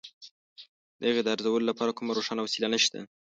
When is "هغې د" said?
1.09-1.27